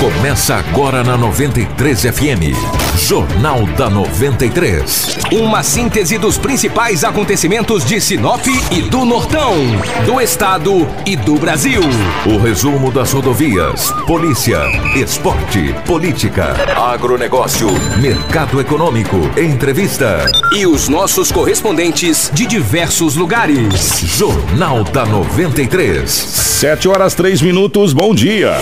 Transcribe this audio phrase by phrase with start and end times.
[0.00, 2.52] Começa agora na 93 FM.
[2.98, 5.18] Jornal da 93.
[5.32, 9.54] Uma síntese dos principais acontecimentos de Sinop e do Nortão,
[10.04, 11.80] do Estado e do Brasil.
[12.26, 14.58] O resumo das rodovias, polícia,
[14.96, 17.68] esporte, política, agronegócio,
[18.00, 20.28] mercado econômico, entrevista.
[20.52, 24.00] E os nossos correspondentes de diversos lugares.
[24.00, 26.10] Jornal da 93.
[26.10, 28.56] 7 horas 3 minutos, bom dia.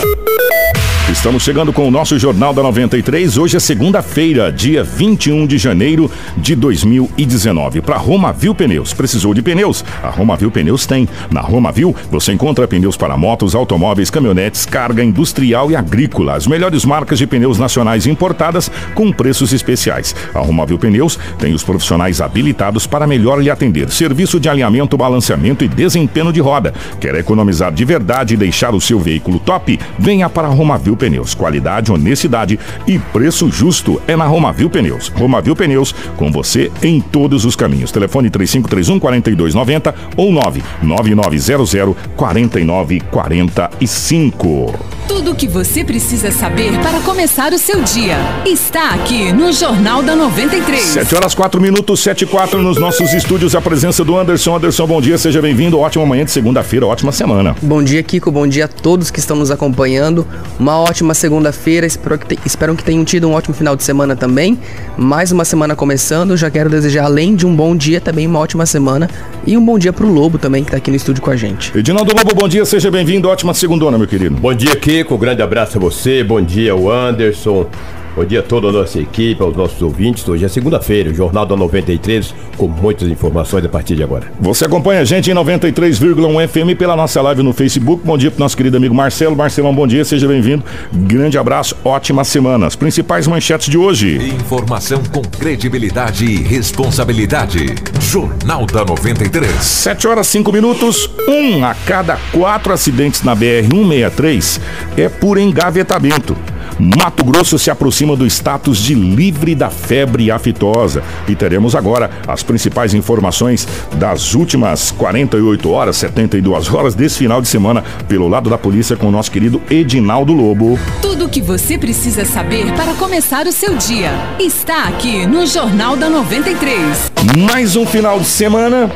[1.10, 3.36] Estamos chegando com o nosso Jornal da 93.
[3.36, 7.80] Hoje é segunda-feira, dia 21 de janeiro de 2019.
[7.82, 8.94] Para Romavil Pneus.
[8.94, 9.84] Precisou de pneus?
[10.02, 11.08] A Romavil Pneus tem.
[11.30, 16.36] Na Romavil você encontra pneus para motos, automóveis, caminhonetes, carga industrial e agrícola.
[16.36, 20.14] As melhores marcas de pneus nacionais importadas com preços especiais.
[20.32, 23.90] A Romavil Pneus tem os profissionais habilitados para melhor lhe atender.
[23.90, 26.72] Serviço de alinhamento, balanceamento e desempenho de roda.
[27.00, 29.78] Quer economizar de verdade e deixar o seu veículo top?
[29.98, 31.34] Venha para a Romavil Pneus.
[31.34, 35.08] Qualidade, honestidade e preço justo é na Romavil Pneus.
[35.08, 37.92] Romavil Pneus, com você em todos os caminhos.
[37.92, 44.92] Telefone 3531 4290 ou 99900 4945.
[45.08, 50.02] Tudo o que você precisa saber para começar o seu dia está aqui no Jornal
[50.02, 50.80] da 93.
[50.80, 53.54] 7 horas 4 minutos, 7 e 4 nos nossos estúdios.
[53.54, 54.56] A presença do Anderson.
[54.56, 55.78] Anderson, bom dia, seja bem-vindo.
[55.78, 57.56] Ótima manhã de segunda-feira, ótima semana.
[57.60, 58.30] Bom dia, Kiko.
[58.30, 60.26] Bom dia a todos que estão nos acompanhando.
[60.58, 61.86] Uma ótima segunda-feira.
[61.86, 64.58] Espero, que te- espero que tenham tido um ótimo final de semana também.
[64.96, 66.36] Mais uma semana começando.
[66.36, 69.08] Já quero desejar, além de um bom dia, também uma ótima semana.
[69.46, 71.76] E um bom dia pro Lobo também, que tá aqui no estúdio com a gente.
[71.76, 73.28] Edinaldo Lobo, bom dia, seja bem-vindo.
[73.28, 74.36] Ótima segundona, meu querido.
[74.36, 75.16] Bom dia, Kiko.
[75.16, 76.22] Grande abraço a você.
[76.22, 77.66] Bom dia, o Anderson.
[78.14, 80.28] Bom dia a toda a nossa equipe, aos nossos ouvintes.
[80.28, 84.30] Hoje é segunda-feira, o Jornal da 93, com muitas informações a partir de agora.
[84.38, 88.04] Você acompanha a gente em 93,1 FM pela nossa live no Facebook.
[88.04, 89.34] Bom dia pro nosso querido amigo Marcelo.
[89.34, 90.62] Marcelão, bom dia, seja bem-vindo.
[90.92, 92.66] Grande abraço, ótima semana.
[92.66, 94.18] As principais manchetes de hoje.
[94.28, 97.74] Informação com credibilidade e responsabilidade.
[97.98, 99.50] Jornal da 93.
[99.54, 101.08] 7 horas 5 minutos.
[101.26, 104.60] Um a cada quatro acidentes na BR-163
[104.98, 106.36] é por engavetamento.
[106.78, 111.02] Mato Grosso se aproxima do status de livre da febre aftosa.
[111.28, 117.48] E teremos agora as principais informações das últimas 48 horas, 72 horas desse final de
[117.48, 120.78] semana, pelo lado da polícia, com o nosso querido Edinaldo Lobo.
[121.00, 125.96] Tudo o que você precisa saber para começar o seu dia está aqui no Jornal
[125.96, 127.12] da 93.
[127.48, 128.90] Mais um final de semana,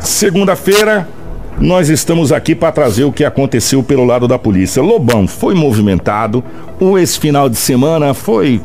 [0.00, 1.21] segunda-feira.
[1.58, 4.82] Nós estamos aqui para trazer o que aconteceu pelo lado da polícia.
[4.82, 6.42] Lobão foi movimentado.
[6.80, 8.60] Ou esse final de semana foi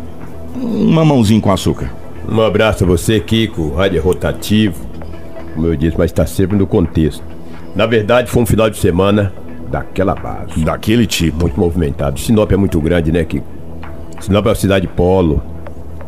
[0.55, 1.91] um mamãozinho com açúcar.
[2.27, 3.73] Um abraço a você, Kiko.
[3.75, 4.85] Rádio é rotativo,
[5.53, 7.23] como eu disse, mas está sempre no contexto.
[7.75, 9.31] Na verdade, foi um final de semana
[9.69, 10.63] daquela base.
[10.63, 11.41] Daquele tipo.
[11.41, 12.19] Muito movimentado.
[12.19, 13.45] Sinop é muito grande, né, Kiko?
[14.19, 15.43] Sinop é uma cidade polo.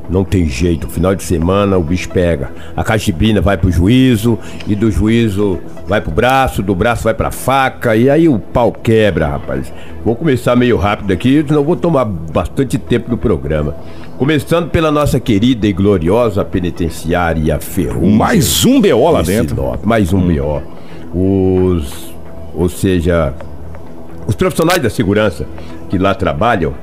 [0.09, 2.51] Não tem jeito, final de semana o bicho pega.
[2.75, 7.31] A cachibrina vai pro juízo, e do juízo vai pro braço, do braço vai pra
[7.31, 9.71] faca, e aí o pau quebra, rapaz.
[10.03, 13.75] Vou começar meio rápido aqui, senão vou tomar bastante tempo do programa.
[14.17, 18.15] Começando pela nossa querida e gloriosa penitenciária Ferrugem.
[18.15, 19.55] Mais um BO lá de dentro.
[19.55, 20.61] Sinop, mais um BO.
[21.13, 22.09] Os.
[22.53, 23.33] Ou seja,
[24.27, 25.47] os profissionais da segurança
[25.89, 26.73] que lá trabalham,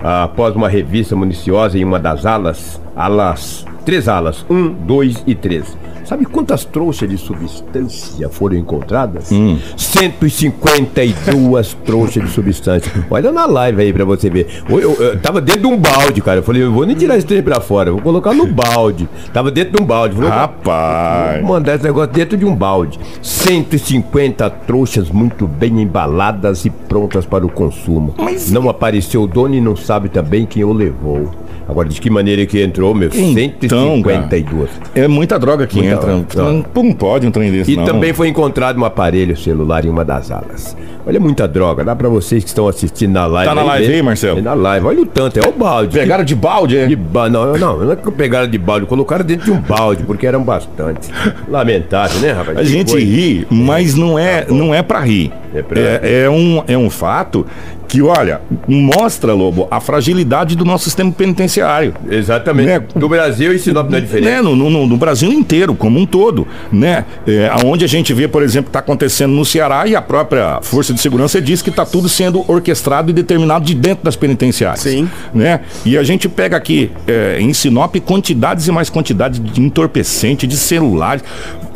[0.00, 5.76] após uma revista municiosa em uma das alas, alas, três alas, um, dois e três.
[6.08, 9.30] Sabe quantas trouxas de substância foram encontradas?
[9.76, 12.90] 152 trouxas de substância.
[13.10, 14.46] Olha na live aí pra você ver.
[14.66, 16.38] Eu, eu- eu tava dentro de um balde, cara.
[16.38, 19.06] Eu falei, eu vou nem tirar esse trem pra fora, vou colocar no balde.
[19.34, 20.14] Tava dentro de um balde.
[20.14, 21.40] Falei, Rapaz.
[21.42, 22.98] Vou mandar esse negócio dentro de um balde.
[23.20, 28.14] 150 trouxas muito bem embaladas e prontas para o consumo.
[28.50, 31.30] Não apareceu o dono e não sabe também quem o levou.
[31.68, 33.10] Agora, de que maneira que entrou, meu?
[33.14, 34.70] Então, 152.
[34.94, 35.97] É muita droga que Muita entra.
[35.98, 36.26] Droga.
[36.36, 37.84] Não, não pode um trem desse, E não.
[37.84, 40.76] também foi encontrado um aparelho celular em uma das alas.
[41.06, 41.84] Olha muita droga.
[41.84, 43.48] Dá pra vocês que estão assistindo na live.
[43.48, 43.94] Tá na live ver.
[43.94, 44.38] aí, Marcelo?
[44.38, 44.86] É na live.
[44.86, 45.98] Olha o tanto, é o balde.
[45.98, 46.86] Pegaram de balde, é?
[46.86, 47.28] De ba...
[47.30, 50.42] não, não, não é que pegaram de balde, colocaram dentro de um balde, porque eram
[50.42, 51.10] bastante.
[51.48, 52.58] Lamentável, né, rapaz?
[52.58, 53.06] A gente coisa.
[53.06, 55.32] ri, mas não é, não é pra rir.
[55.54, 57.46] É pra- É, é um, é um fato
[57.86, 61.94] que, olha, mostra, Lobo, a fragilidade do nosso sistema penitenciário.
[62.10, 62.66] Exatamente.
[62.66, 62.82] Né?
[62.94, 64.26] Do Brasil Sinop não é diferente.
[64.26, 67.06] Né, no, no- no Brasil inteiro, como um todo, né?
[67.26, 70.92] É, aonde a gente vê, por exemplo, está acontecendo no Ceará e a própria Força
[70.92, 74.80] de Segurança diz que está tudo sendo orquestrado e determinado de dentro das penitenciárias.
[74.80, 75.08] Sim.
[75.32, 75.60] Né?
[75.86, 80.58] E a gente pega aqui é, em Sinop quantidades e mais quantidades de entorpecente, de
[80.58, 81.24] celulares,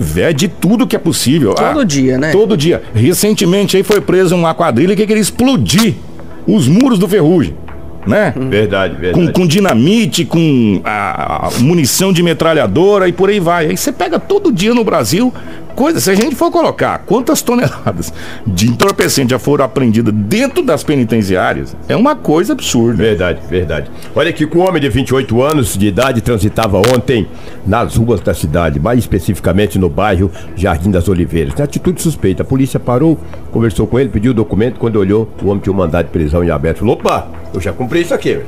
[0.02, 1.54] vé, de tudo que é possível.
[1.54, 2.32] Todo dia, né?
[2.32, 2.82] Todo dia.
[2.94, 5.94] Recentemente aí foi preso uma quadrilha que queria explodir
[6.46, 7.56] os muros do Ferrugem.
[8.04, 8.34] Né?
[8.37, 9.12] Verdade, verdade.
[9.12, 13.66] com, com dinamite, com a, a munição de metralhadora e por aí vai.
[13.66, 15.32] Aí você pega todo dia no Brasil
[15.73, 16.01] coisa.
[16.01, 18.13] Se a gente for colocar quantas toneladas
[18.47, 23.03] de entorpecente já foram apreendidas dentro das penitenciárias, é uma coisa absurda.
[23.03, 23.91] Verdade, verdade.
[24.15, 27.27] Olha aqui, um homem de 28 anos de idade transitava ontem
[27.67, 31.55] nas ruas da cidade, mais especificamente no bairro Jardim das Oliveiras.
[31.55, 32.43] Tem atitude suspeita.
[32.43, 33.19] A polícia parou,
[33.51, 34.79] conversou com ele, pediu o documento.
[34.79, 36.79] Quando olhou, o homem tinha um mandado de prisão em aberto.
[36.79, 38.41] Falou: opa, eu já cumpri isso aqui.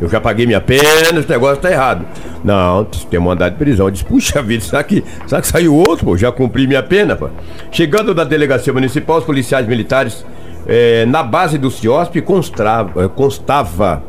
[0.00, 2.06] Eu já paguei minha pena, esse negócio tá errado.
[2.42, 3.86] Não, tem mandado de prisão.
[3.86, 6.16] Eu disse, puxa vida, será que, será que saiu outro, pô?
[6.16, 7.28] Já cumpri minha pena, pô.
[7.70, 10.24] Chegando da delegacia municipal, os policiais militares,
[10.66, 14.02] eh, na base do CIOSP, constava, eh, constava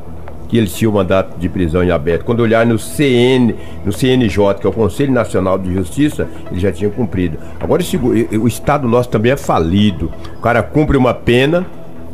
[0.47, 2.25] que eles tinham mandato de prisão em aberto.
[2.25, 3.55] Quando olhar no CN,
[3.85, 7.38] no CNJ, que é o Conselho Nacional de Justiça, eles já tinham cumprido.
[7.57, 10.11] Agora esse o Estado nosso também é falido.
[10.38, 11.65] O cara cumpre uma pena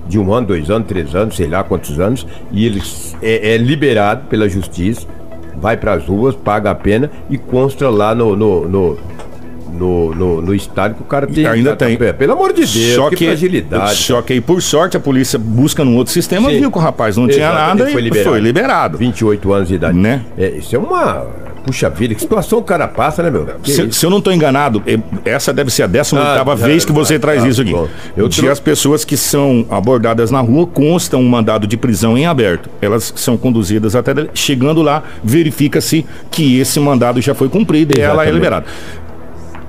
[0.07, 2.81] de um ano, dois anos, três anos, sei lá quantos anos, e ele
[3.21, 5.07] é, é liberado pela justiça,
[5.56, 8.98] vai para as ruas, paga a pena e consta lá no, no, no,
[9.71, 11.45] no, no- no estado que o cara tem.
[11.45, 11.97] Ainda tem.
[12.01, 13.95] É, Pelo amor de Deus, Só que, que, fragilidade.
[13.95, 16.59] só que aí, por sorte, a polícia busca num outro sistema, Sim.
[16.59, 18.97] viu que o rapaz não tinha Exatamente, nada e foi liberado.
[18.97, 19.97] 28 anos de idade.
[19.97, 20.21] Né?
[20.37, 21.25] É, isso é uma.
[21.65, 23.45] Puxa vida, que situação o cara passa, né, meu?
[23.61, 26.93] Se, se eu não estou enganado, eh, essa deve ser a 18 Ah, vez que
[26.93, 27.73] você ah, traz ah, isso aqui.
[27.73, 27.89] bom.
[28.15, 32.25] Eu de as pessoas que são abordadas na rua constam um mandado de prisão em
[32.25, 32.69] aberto.
[32.81, 38.23] Elas são conduzidas até chegando lá, verifica-se que esse mandado já foi cumprido e ela
[38.23, 38.33] é Exatamente.
[38.33, 38.65] liberada.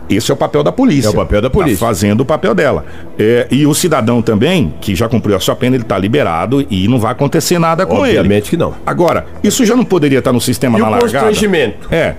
[0.09, 1.09] Esse é o papel da polícia.
[1.09, 1.79] É o papel da polícia.
[1.79, 2.85] Tá fazendo o papel dela.
[3.19, 6.89] É, e o cidadão também, que já cumpriu a sua pena, ele está liberado e
[6.89, 8.19] não vai acontecer nada com ele.
[8.19, 8.75] Obviamente que não.
[8.87, 11.27] Agora, isso já não poderia estar no sistema E na o largada?
[11.27, 11.89] constrangimento?
[11.93, 12.15] É.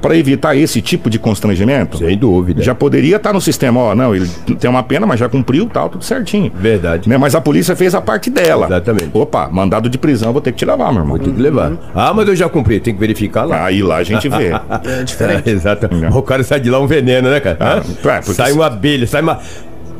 [0.00, 2.62] Para evitar esse tipo de constrangimento, Sem dúvida.
[2.62, 4.28] já poderia estar no sistema, ó, não, ele
[4.58, 6.50] tem uma pena, mas já cumpriu, tal, tudo certinho.
[6.54, 7.08] Verdade.
[7.08, 7.16] Né?
[7.18, 8.66] Mas a polícia fez a parte dela.
[8.66, 9.10] Exatamente.
[9.12, 11.18] Opa, mandado de prisão, vou ter que te levar, meu irmão.
[11.18, 11.72] Tem que levar.
[11.94, 13.64] Ah, mas eu já cumpri, tem que verificar lá.
[13.64, 14.50] Aí lá a gente vê.
[14.86, 15.48] É diferente.
[15.48, 15.88] É, exato.
[15.94, 16.16] Não.
[16.18, 17.56] O cara sai de lá um veneno, né, cara?
[17.60, 17.80] Ah, é,
[18.20, 19.38] porque sai uma abelha, sai uma.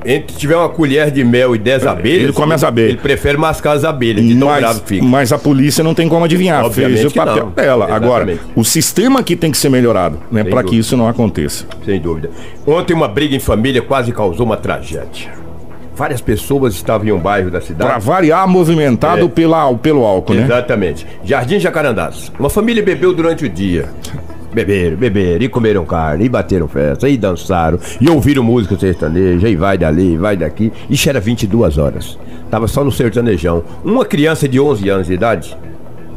[0.05, 2.23] Entre tiver uma colher de mel e 10 abelhas.
[2.25, 2.91] ele come as abelhas.
[2.93, 5.05] Ele prefere mascar as abelhas, de tão mas, que fica.
[5.05, 7.51] mas a polícia não tem como adivinhar, Obviamente fez o papel não.
[7.51, 7.87] dela.
[7.93, 8.53] Agora, Exatamente.
[8.55, 11.65] o sistema aqui tem que ser melhorado, né, para que isso não aconteça.
[11.85, 12.31] Sem dúvida.
[12.65, 15.33] Ontem uma briga em família quase causou uma tragédia.
[15.97, 17.91] Várias pessoas estavam em um bairro da cidade.
[17.91, 19.29] Para variar, movimentado É.
[19.29, 20.45] pela, pelo álcool, né?
[20.45, 21.05] Exatamente.
[21.25, 22.31] Jardim Jacarandás.
[22.39, 23.87] Uma família bebeu durante o dia.
[24.57, 29.55] Beberam, beberam, e comeram carne, e bateram festa, e dançaram, e ouviram música sertaneja, e
[29.55, 30.73] vai dali, e vai daqui.
[30.89, 32.19] Isso era 22 horas.
[32.51, 33.63] Tava só no sertanejão.
[33.85, 35.55] Uma criança de 11 anos de idade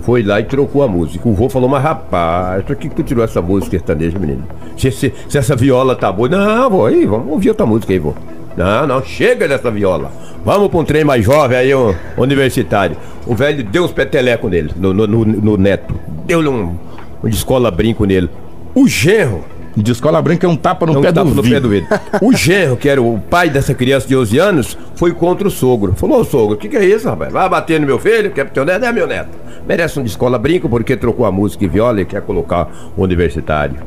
[0.03, 1.27] foi lá e trocou a música.
[1.27, 4.43] O vô falou, mas rapaz, por que, tirou essa música sertaneja, menino?
[4.77, 6.29] Se, se- se essa viola tá boa.
[6.29, 8.13] Não, vô, aí, vamos ouvir outra música aí, vô.
[8.55, 10.09] Não, não, chega dessa viola.
[10.45, 12.95] Vamos pra um trem mais jovem aí, um universitário.
[13.27, 15.93] O velho deu uns petelecos nele, no, no, no- no neto.
[16.25, 16.77] Deu-lhe um,
[17.23, 18.29] um de escola brinco nele.
[18.73, 19.43] O genro
[19.75, 21.87] De escola branca é um tapa no, não pé, do tava no pé do vidro.
[22.21, 25.93] O genro, que era o pai dessa criança de 11 anos, foi contra o sogro.
[25.95, 27.31] Falou, sogro, o que, que é isso, rapaz?
[27.31, 29.29] Vai bater no meu filho, que é pro teu neto, é meu neto.
[29.67, 32.67] Merece um de escola brinco porque trocou a música e viola e quer colocar
[32.97, 33.77] o universitário.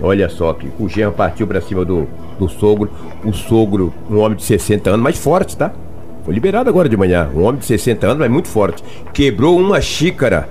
[0.00, 2.06] Olha só que o genro partiu pra cima do,
[2.38, 2.90] do sogro.
[3.24, 5.72] O sogro, um homem de 60 anos, mais forte, tá?
[6.24, 7.28] Foi liberado agora de manhã.
[7.34, 8.82] Um homem de 60 anos, mas muito forte.
[9.12, 10.48] Quebrou uma xícara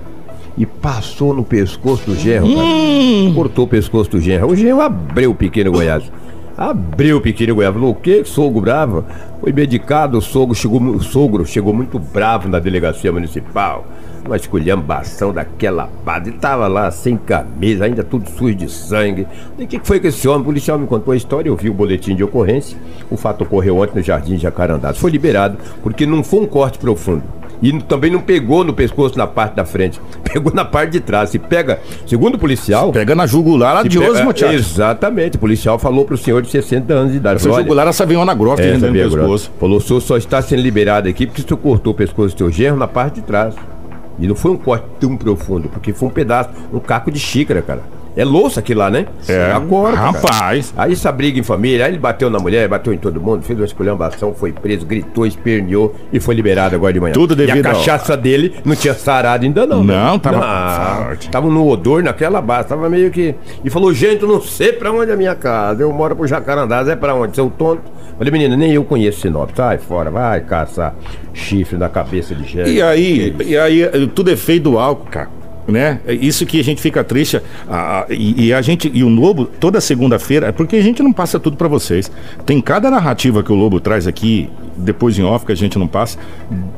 [0.56, 2.54] e passou no pescoço do genro.
[2.54, 3.34] cara.
[3.34, 4.48] Cortou o pescoço do genro.
[4.48, 6.04] O genro abriu o pequeno Goiás.
[6.56, 7.74] Abriu o pequeno Goiás.
[7.74, 8.24] Falou, o que?
[8.24, 9.04] Sogro bravo?
[9.40, 13.86] Foi medicado, o sogro chegou, o sogro chegou muito bravo na delegacia municipal.
[14.24, 15.88] Uma esculhambação daquela.
[16.24, 19.26] Ele tava lá sem camisa, ainda tudo sujo de sangue.
[19.58, 20.42] E o que foi que esse homem?
[20.42, 22.78] O policial me contou a história, eu vi o boletim de ocorrência.
[23.10, 24.98] O fato ocorreu ontem no Jardim Jacarandás.
[24.98, 27.22] Foi liberado porque não foi um corte profundo.
[27.62, 30.00] E também não pegou no pescoço na parte da frente.
[30.32, 31.30] Pegou na parte de trás.
[31.30, 32.90] Se pega, segundo o policial.
[32.90, 34.52] Pega na jugular se adioso, muchacho.
[34.52, 35.36] Exatamente.
[35.36, 37.36] O policial falou pro senhor de 60 anos de idade.
[37.36, 39.52] Essa falou, jugular, essa veiona grossa é, no pescoço.
[39.60, 42.38] Falou, o senhor só está sendo liberado aqui porque o senhor cortou o pescoço do
[42.38, 43.54] seu genro na parte de trás.
[44.22, 47.60] E não foi um corte tão profundo, porque foi um pedaço, um caco de xícara,
[47.60, 47.82] cara.
[48.16, 49.06] É louça aquilo lá, né?
[49.28, 49.52] É.
[49.52, 49.96] Agora.
[49.96, 50.72] Rapaz.
[50.76, 53.58] Aí essa briga em família, aí ele bateu na mulher, bateu em todo mundo, fez
[53.58, 57.12] uma esculhambação, foi preso, gritou, esperneou e foi liberado agora de manhã.
[57.14, 59.82] Tudo devido E a ao- cachaça dele não tinha sarado ainda não.
[59.82, 60.20] Não, né?
[60.22, 61.30] tava forte.
[61.30, 63.34] Tava no odor naquela base, tava meio que...
[63.64, 66.26] E falou, gente, eu não sei pra onde é a minha casa, eu moro pro
[66.26, 67.34] Jacarandás, é pra onde?
[67.34, 67.82] Seu tonto?
[68.18, 70.94] Falei, menina, nem eu conheço Sinop, sai fora, vai caçar
[71.32, 72.70] chifre na cabeça de gente.
[72.70, 75.28] E aí, e aí, tudo é feito do álcool, cara.
[75.72, 76.00] Né?
[76.06, 77.40] É Isso que a gente fica triste.
[78.10, 81.40] e, e a gente e o Lobo toda segunda-feira, é porque a gente não passa
[81.40, 82.10] tudo pra vocês.
[82.44, 85.86] Tem cada narrativa que o Lobo traz aqui, depois em off que a gente não
[85.86, 86.18] passa,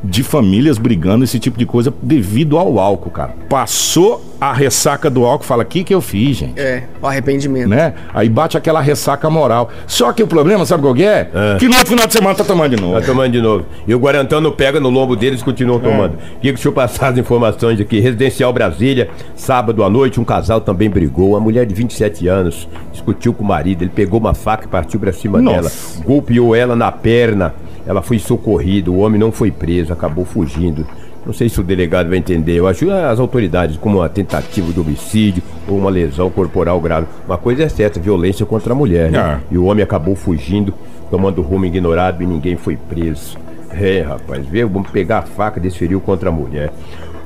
[0.02, 3.34] de famílias brigando esse tipo de coisa devido ao álcool, cara.
[3.48, 7.68] Passou a ressaca do álcool, fala: "O que que eu fiz, gente?" É, o arrependimento.
[7.68, 7.94] Né?
[8.12, 9.70] Aí bate aquela ressaca moral.
[9.86, 11.30] Só que o problema, sabe qual que é?
[11.58, 13.00] Que no final de semana tá tomando de novo.
[13.00, 13.64] Tá tomando de novo.
[13.86, 16.18] E o Guarantã não pega no lombo deles e continuam tomando.
[16.42, 18.00] E deixa eu passar as informações aqui.
[18.00, 21.30] Residencial Brasília, sábado à noite, um casal também brigou.
[21.30, 23.82] Uma mulher de 27 anos discutiu com o marido.
[23.82, 25.56] Ele pegou uma faca e partiu pra cima Nossa.
[25.56, 26.04] dela.
[26.04, 27.54] Golpeou ela na perna.
[27.86, 28.90] Ela foi socorrida.
[28.90, 30.86] O homem não foi preso, acabou fugindo.
[31.24, 32.52] Não sei se o delegado vai entender.
[32.52, 37.06] Eu acho as autoridades como uma tentativa de homicídio ou uma lesão corporal grave.
[37.26, 39.18] Uma coisa é certa, violência contra a mulher, né?
[39.18, 39.40] Ah.
[39.50, 40.74] E o homem acabou fugindo,
[41.10, 43.38] tomando rumo ignorado e ninguém foi preso.
[43.78, 46.72] É, rapaz, veio, vamos pegar a faca e desferiu contra a mulher.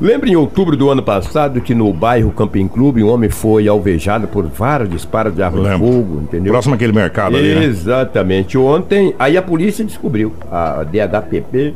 [0.01, 4.29] Lembra em outubro do ano passado que no bairro Camping Clube um homem foi alvejado
[4.29, 6.53] por vários disparos de arma de fogo, entendeu?
[6.53, 7.65] Próximo àquele mercado ali, né?
[7.65, 8.57] Exatamente.
[8.57, 11.75] Ontem, aí a polícia descobriu, a DHPP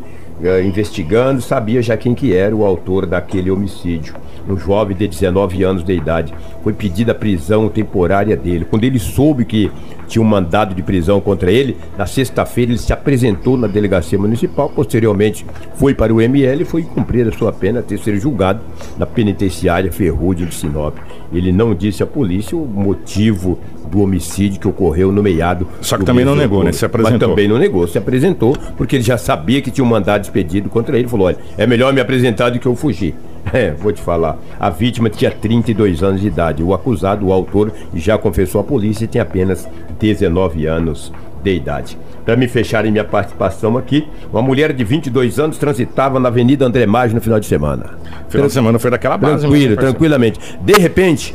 [0.65, 4.15] investigando, sabia já quem que era o autor daquele homicídio.
[4.49, 6.35] Um jovem de 19 anos de idade.
[6.65, 8.67] Foi pedida a prisão temporária dele.
[8.69, 9.71] Quando ele soube que
[10.09, 14.69] tinha um mandado de prisão contra ele, na sexta-feira ele se apresentou na delegacia municipal,
[14.69, 15.47] posteriormente
[15.77, 18.61] foi para o ML e foi cumprir a sua pena até ser julgado
[18.99, 20.97] na penitenciária Ferrugem de Sinop.
[21.33, 23.59] Ele não disse à polícia o motivo
[23.93, 25.69] do homicídio que ocorreu no meado.
[25.83, 26.73] Só que também não negou, né?
[26.73, 27.19] Se apresentou.
[27.19, 30.71] Mas também não negou, se apresentou, porque ele já sabia que tinha um mandado expedido
[30.71, 31.07] contra ele.
[31.07, 33.15] Falou: olha, é melhor me apresentar do que eu fugir.
[33.53, 34.39] É, vou te falar.
[34.59, 36.63] A vítima tinha 32 anos de idade.
[36.63, 39.69] O acusado, o autor, já confessou à polícia e tem apenas
[39.99, 41.99] 19 anos de idade.
[42.25, 46.87] Para me fecharem minha participação aqui, uma mulher de 22 anos transitava na Avenida André
[46.87, 47.99] Maggi no final de semana.
[48.29, 49.41] Final de semana foi daquela base.
[49.41, 49.77] Tranquilo, meu parceiro.
[49.77, 50.39] tranquilamente.
[50.63, 51.35] De repente,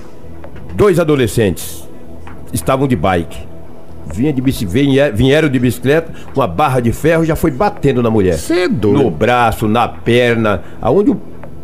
[0.74, 1.87] dois adolescentes
[2.60, 3.38] estavam de bike.
[4.14, 8.02] Vinha de bici, vinha- vieram de bicicleta com a barra de ferro já foi batendo
[8.02, 8.36] na mulher.
[8.36, 8.68] Cê é.
[9.04, 11.18] No braço, na perna, aonde o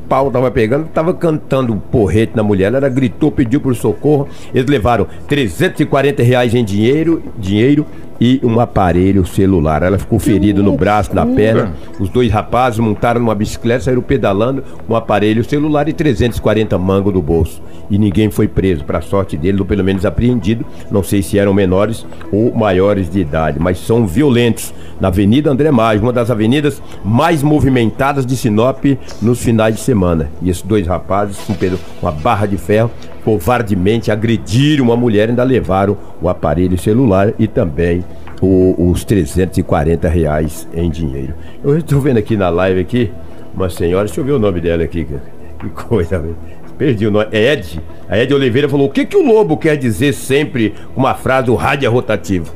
[0.09, 2.73] pau tava pegando, tava cantando um porrete na mulher.
[2.73, 4.27] Ela gritou, pediu por socorro.
[4.53, 7.85] Eles levaram 340 reais em dinheiro, dinheiro
[8.23, 9.83] e um aparelho celular.
[9.83, 11.73] Ela ficou ferida no braço, na perna.
[11.99, 17.21] Os dois rapazes montaram numa bicicleta, saíram pedalando um aparelho celular e 340 mangos no
[17.21, 17.61] bolso.
[17.91, 20.65] E ninguém foi preso, para sorte dele, ou pelo menos apreendido.
[20.89, 24.73] Não sei se eram menores ou maiores de idade, mas são violentos.
[25.01, 28.85] Na Avenida André Maggi, uma das avenidas mais movimentadas de Sinop
[29.21, 30.29] nos finais de semana.
[30.41, 31.53] E esses dois rapazes, com
[32.01, 32.89] uma barra de ferro,
[33.23, 38.03] covardemente agrediram uma mulher ainda levaram o aparelho celular e também
[38.41, 41.33] o- os 340 reais em dinheiro.
[41.63, 43.11] Eu estou vendo aqui na live aqui
[43.55, 45.05] uma senhora, deixa eu ver o nome dela aqui,
[45.59, 46.23] que, coisa.
[46.77, 47.27] Perdi o nome.
[47.31, 47.79] É Ed.
[48.09, 51.51] A Ed Oliveira falou: o que, que o lobo quer dizer sempre com uma frase,
[51.51, 52.51] o rádio é rotativo?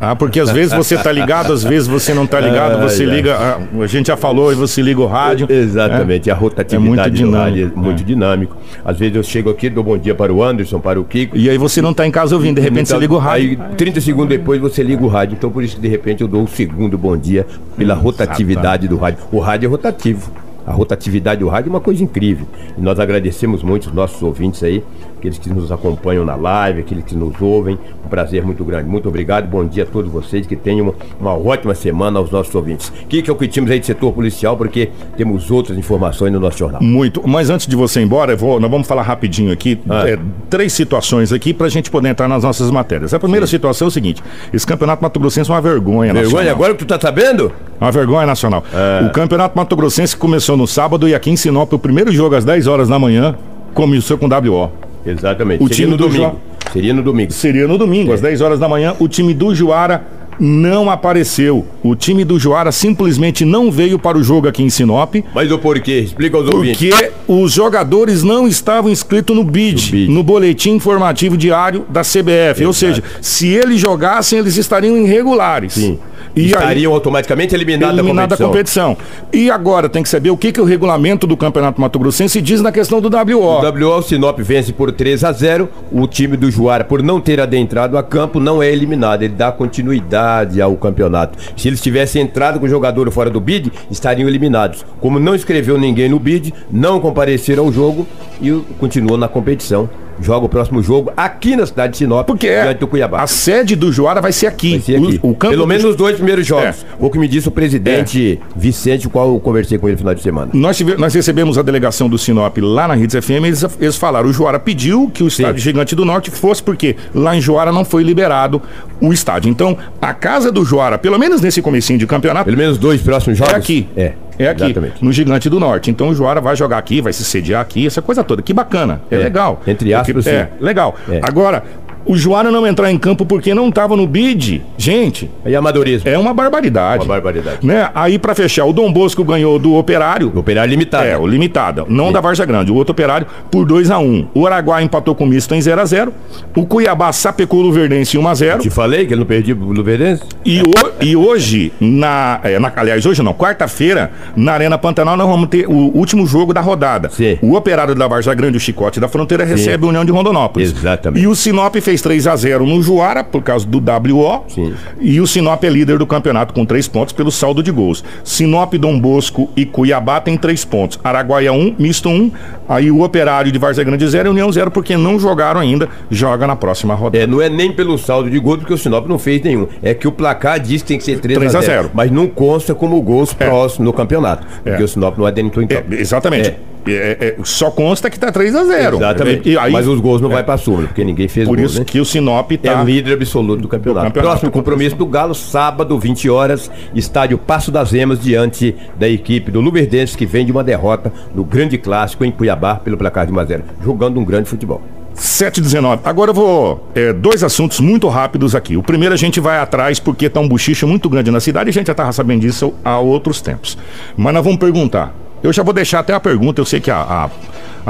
[0.00, 3.08] Ah, porque às vezes você tá ligado, às vezes você não tá ligado, você ai.
[3.10, 5.46] liga, ah, a gente já falou, e você liga o rádio.
[5.50, 6.32] Exatamente, É.
[6.32, 8.04] a rotatividade É muito do dinâmico, rádio é muito é.
[8.04, 8.56] dinâmico.
[8.84, 11.36] Às vezes eu chego aqui, dou bom dia para o Anderson, para o Kiko.
[11.36, 13.50] E aí você não tá em casa ouvindo, de repente você Então, liga o rádio.
[13.50, 15.34] Aí, 30 segundos depois você liga o rádio.
[15.38, 18.96] Então, por isso que de repente eu dou o segundo bom dia pela rotatividade do
[18.96, 19.20] rádio.
[19.32, 20.30] O rádio é rotativo.
[20.66, 22.44] A rotatividade do rádio é uma coisa incrível.
[22.76, 24.82] E nós agradecemos muito os nossos ouvintes aí,
[25.18, 27.78] aqueles que nos acompanham na live, aqueles que nos ouvem.
[28.04, 28.88] Um prazer muito grande.
[28.88, 29.46] Muito obrigado.
[29.48, 30.46] Bom dia a todos vocês.
[30.46, 32.92] Que tenham uma, uma ótima semana aos nossos ouvintes.
[33.08, 36.38] Que que é o que tínhamos aí de setor policial, porque temos outras informações no
[36.40, 36.82] nosso jornal.
[36.82, 37.26] Muito.
[37.26, 40.08] Mas antes de você ir embora, vou- nós vamos falar rapidinho aqui, Ah.
[40.08, 40.18] é,
[40.50, 43.12] três situações aqui pra gente poder entrar nas nossas matérias.
[43.14, 46.54] A primeira situação é o seguinte: esse campeonato Mato Grossense é uma vergonha, Vergonha nacional.
[46.54, 47.50] agora que tu tá sabendo?
[47.80, 48.62] Uma vergonha nacional.
[48.72, 49.06] É.
[49.06, 52.44] O campeonato Mato Grossense começou no sábado e aqui em Sinop, o primeiro jogo às
[52.44, 53.34] 10 horas da manhã,
[53.74, 54.70] começou com WO.
[55.06, 55.62] Exatamente.
[55.62, 56.40] O Seria time no do domingo.
[56.72, 57.32] Seria no domingo.
[57.32, 58.14] Seria no domingo, É.
[58.14, 60.02] às 10 horas da manhã, o time do Juara
[60.38, 61.64] não apareceu.
[61.82, 65.14] O time do Joara simplesmente não veio para o jogo aqui em Sinop.
[65.34, 66.00] Mas o porquê?
[66.00, 66.88] Explica aos ouvintes.
[66.88, 70.12] Porque os jogadores não estavam inscritos no BID, No BID.
[70.12, 72.64] no Boletim Informativo Diário da CBF.
[72.66, 75.74] Ou seja, se eles jogassem, eles estariam irregulares.
[75.74, 75.98] Sim.
[76.34, 78.94] E aí, Estariam automaticamente eliminados eliminada da competição.
[78.94, 79.30] competição.
[79.32, 82.60] E agora tem que saber o que, que o regulamento do Campeonato Mato Grossense diz
[82.60, 83.40] na questão do WO.
[83.42, 87.22] O WO, o Sinop vence por 3 a 0 O time do Juara, por não
[87.22, 89.22] ter adentrado a campo, não é eliminado.
[89.22, 90.25] Ele dá continuidade
[90.62, 91.38] ao campeonato.
[91.56, 94.84] Se eles tivessem entrado com o jogador fora do bid, estariam eliminados.
[95.00, 98.06] Como não escreveu ninguém no bid, não compareceram ao jogo
[98.40, 99.88] e continuou na competição.
[100.20, 103.22] Joga o próximo jogo aqui na cidade de Sinop, Porque é, diante do Cuiabá.
[103.22, 104.72] a sede do Joara vai ser aqui.
[104.72, 105.20] Vai ser aqui.
[105.22, 106.64] O, o campo Pelo menos os dois primeiros jogos.
[106.68, 106.74] É.
[106.98, 110.14] O que me disse o presidente Vicente, o qual eu conversei com ele no final
[110.14, 110.50] de semana.
[110.54, 114.28] Nós, tive- nós recebemos a delegação do Sinop lá na Rede FM, eles, eles falaram,
[114.28, 117.84] o Joara pediu que o estádio Gigante do Norte fosse, porque lá em Joara não
[117.84, 118.60] foi liberado
[119.00, 119.50] o estádio.
[119.50, 123.38] Então, a casa do Joara, pelo menos nesse comecinho de campeonato, Pelo menos dois próximos
[123.38, 123.52] jogos?
[123.52, 123.88] é aqui.
[123.96, 124.12] É.
[124.38, 125.04] É aqui, Exatamente.
[125.04, 125.90] no Gigante do Norte.
[125.90, 128.42] Então o Joara vai jogar aqui, vai se sediar aqui, essa coisa toda.
[128.42, 129.00] Que bacana.
[129.10, 129.18] É, É.
[129.18, 129.62] legal.
[129.66, 130.94] Entre aspas, É, legal.
[131.08, 131.20] É.
[131.22, 131.62] Agora,
[132.06, 136.08] o Joara não entrar em campo porque não estava no bid, gente, Aí amadorismo.
[136.08, 137.02] é uma barbaridade.
[137.04, 137.58] Uma barbaridade.
[137.66, 137.90] Né?
[137.94, 140.30] Aí, pra fechar, o Dom Bosco ganhou do Operário.
[140.34, 141.04] O operário limitado.
[141.06, 141.86] É, o limitado.
[141.88, 145.24] Não da Varja Grande, o outro operário por 2 a 1 O Araguá empatou com
[145.24, 146.12] o misto em 0 a 0
[146.56, 149.54] O Cuiabá sapecou o Luverdense em 1 a 0 Te falei que ele não perdia
[149.54, 150.22] o Luverdense?
[150.44, 155.26] e, o- e hoje, na, é, na- Aliás, hoje não, quarta-feira, na Arena Pantanal, nós
[155.28, 157.08] vamos ter o último jogo da rodada.
[157.10, 157.38] Sim.
[157.42, 160.72] O operário da Varja Grande, o Chicote da Fronteira, recebe a União de Rondonópolis.
[160.76, 161.22] Exatamente.
[161.22, 164.44] E o Sinop fez 3 a 0 no Juara, por causa do WO.
[164.48, 164.74] Sim.
[165.00, 168.02] E o Sinop é líder do campeonato com 3 pontos pelo saldo de gols.
[168.24, 170.98] Sinop, Dom Bosco e Cuiabá tem 3 pontos.
[171.02, 172.30] Araguaia 1, misto 1.
[172.68, 175.88] Aí o operário de Varja Grande 0 e União 0, porque não jogaram ainda.
[176.10, 177.22] Joga na próxima rodada.
[177.22, 179.66] É, não é nem pelo saldo de gol, porque o Sinop não fez nenhum.
[179.82, 181.90] É que o placar diz que tem que ser 3, 3 a a 0, 0.
[181.94, 184.46] Mas não consta como gols próximos no campeonato.
[184.62, 184.84] Porque É.
[184.84, 185.94] o Sinop não adentrou em É, campo.
[185.94, 186.48] exatamente.
[186.48, 186.56] É,
[186.94, 189.48] é, só consta que tá 3 a 0 Exatamente.
[189.48, 191.80] E aí, Mas os gols não vai pra súmula, porque ninguém fez por gols, isso
[191.80, 191.84] né?
[191.86, 192.82] que o Sinop É tá.
[192.82, 194.06] o líder absoluto do campeonato.
[194.06, 194.30] Do campeonato.
[194.30, 199.60] Próximo compromisso do Galo, sábado, 20 horas, estádio Passo das Emas, diante da equipe do
[199.60, 203.38] Luverdense, que vem de uma derrota no grande clássico em Cuiabá, pelo placar de 1
[203.38, 204.80] a 0 jogando um grande futebol.
[205.16, 206.00] 7h19.
[206.04, 206.88] Agora eu vou.
[206.94, 208.76] é, dois assuntos muito rápidos aqui.
[208.76, 211.70] O primeiro a gente vai atrás porque tá um buchicho muito grande na cidade e
[211.70, 213.78] a gente já tava sabendo disso há outros tempos.
[214.16, 215.14] Mas nós vamos perguntar.
[215.42, 217.30] Eu já vou deixar até a pergunta, eu sei que a, a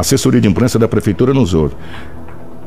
[0.00, 1.75] assessoria de imprensa da prefeitura nos ouve.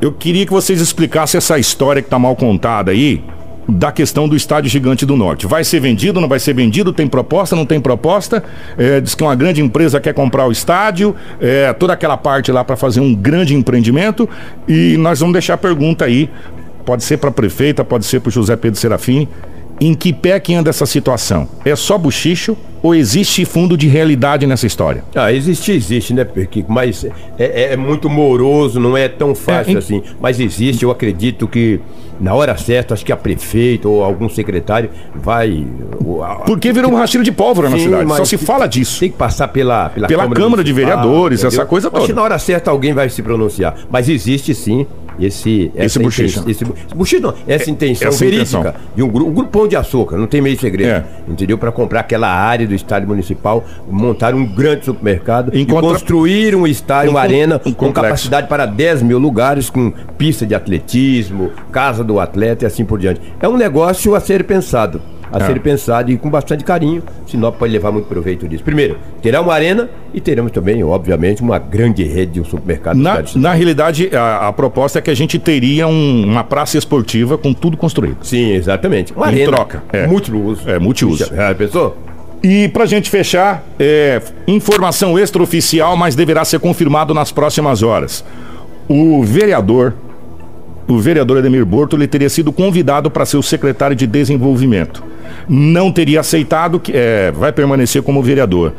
[0.00, 3.22] Eu queria que vocês explicassem essa história que tá mal contada aí.
[3.68, 5.46] Da questão do estádio gigante do norte.
[5.46, 6.92] Vai ser vendido, não vai ser vendido?
[6.92, 8.42] Tem proposta, não tem proposta?
[8.76, 12.64] É, diz que uma grande empresa quer comprar o estádio, é, toda aquela parte lá
[12.64, 14.28] para fazer um grande empreendimento.
[14.66, 16.28] E nós vamos deixar a pergunta aí.
[16.84, 19.28] Pode ser para a prefeita, pode ser para o José Pedro Serafim.
[19.80, 21.48] Em que pé que anda essa situação?
[21.64, 25.02] É só buchicho ou existe fundo de realidade nessa história?
[25.14, 26.70] Ah, existe, existe, né, Kiko?
[26.70, 30.02] Mas é, é- é muito moroso, não é tão fácil É, em- assim.
[30.20, 31.80] Mas existe, eu acredito que
[32.20, 35.66] na hora certa, acho que a prefeita ou algum secretário vai.
[36.44, 38.16] Porque virou um rastilho de pólvora na Sim, cidade.
[38.16, 39.00] Só se fala disso.
[39.00, 42.14] Tem que passar pela, pela, Pela Câmara de Municipal, Vereadores, essa coisa Acho que toda.
[42.14, 43.74] na hora certa alguém vai se pronunciar.
[43.90, 44.86] Mas existe sim
[45.24, 45.70] esse.
[45.74, 48.74] Esse essa inten- Esse, esse bochicho não, essa intenção essa verídica intenção.
[48.96, 50.88] de um, gru- um grupão de açúcar, não tem meio segredo.
[50.90, 51.04] É.
[51.28, 51.56] Entendeu?
[51.58, 56.66] Para comprar aquela área do estádio municipal, montar um grande supermercado Em e construir um
[56.66, 61.50] estádio, Um uma arena um com capacidade para 10 mil lugares, com pista de atletismo,
[61.72, 63.20] casa do atleta e assim por diante.
[63.40, 65.00] É um negócio a ser pensado.
[65.32, 65.46] A É.
[65.46, 68.64] ser pensado e com bastante carinho, Sinop pode levar muito proveito disso.
[68.64, 72.96] Primeiro, terá uma arena e teremos também, obviamente, uma grande rede de um supermercado.
[72.96, 77.38] Na, na realidade, a, a proposta é que a gente teria um- uma praça esportiva
[77.38, 78.18] com tudo construído.
[78.22, 79.12] Sim, exatamente.
[79.12, 79.52] Uma Em arena.
[79.52, 80.06] troca, é.
[80.06, 80.68] Múltiplo uso.
[80.68, 81.30] É, multiuso.
[81.34, 81.96] Já pensou?
[82.42, 88.24] E pra gente fechar, é, informação extraoficial, mas deverá ser confirmado nas próximas horas.
[88.88, 89.94] O vereador,
[90.88, 95.02] o vereador Ademir Borto, ele teria sido convidado para ser o secretário de desenvolvimento.
[95.48, 98.72] Não teria aceitado, que é, vai permanecer como vereador.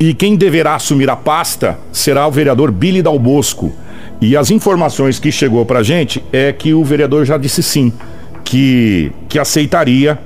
[0.00, 3.72] E quem deverá assumir a pasta será o vereador Billy Dalbosco.
[4.20, 7.92] E as informações que chegou pra gente é que o vereador já disse sim,
[8.44, 10.18] que, que aceitaria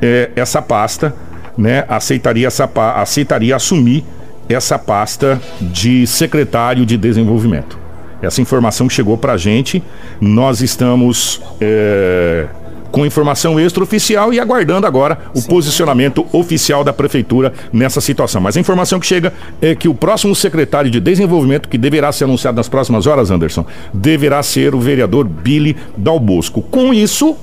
[0.00, 1.14] é, essa pasta,
[1.56, 1.84] né?
[1.88, 4.04] Aceitaria, essa, aceitaria assumir
[4.48, 7.83] essa pasta de secretário de desenvolvimento.
[8.24, 9.82] Essa informação chegou pra gente,
[10.20, 12.46] nós estamos é,
[12.94, 18.40] com informação extraoficial e aguardando agora o posicionamento oficial da prefeitura nessa situação.
[18.40, 22.22] Mas a informação que chega é que o próximo secretário de desenvolvimento, que deverá ser
[22.22, 26.62] anunciado nas próximas horas, Anderson, deverá ser o vereador Billy Dalbosco.
[26.62, 27.36] Com isso,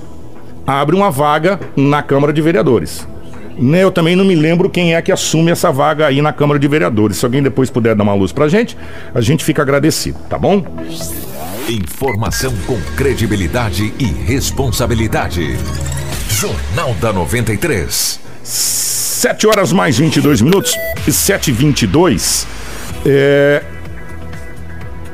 [0.66, 3.06] abre uma vaga na Câmara de Vereadores.
[3.58, 6.58] Né, eu também não me lembro quem é que assume essa vaga aí na Câmara
[6.58, 7.18] de Vereadores.
[7.18, 8.76] Se alguém depois puder dar uma luz pra gente,
[9.14, 10.64] a gente fica agradecido, tá bom?
[11.68, 15.56] Informação com credibilidade e responsabilidade.
[16.28, 18.20] Jornal da 93.
[18.42, 22.46] 7 horas mais 22 minutos e 7h22.
[23.06, 23.62] É...